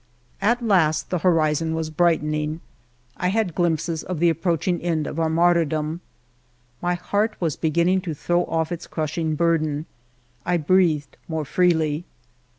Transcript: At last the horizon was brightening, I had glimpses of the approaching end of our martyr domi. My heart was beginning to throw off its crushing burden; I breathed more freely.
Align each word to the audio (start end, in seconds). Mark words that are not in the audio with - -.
At 0.41 0.65
last 0.65 1.11
the 1.11 1.19
horizon 1.19 1.75
was 1.75 1.91
brightening, 1.91 2.59
I 3.17 3.27
had 3.27 3.53
glimpses 3.53 4.01
of 4.01 4.17
the 4.17 4.31
approaching 4.31 4.81
end 4.81 5.05
of 5.05 5.19
our 5.19 5.29
martyr 5.29 5.63
domi. 5.63 5.99
My 6.81 6.95
heart 6.95 7.35
was 7.39 7.55
beginning 7.55 8.01
to 8.01 8.15
throw 8.15 8.45
off 8.45 8.71
its 8.71 8.87
crushing 8.87 9.35
burden; 9.35 9.85
I 10.43 10.57
breathed 10.57 11.17
more 11.27 11.45
freely. 11.45 12.05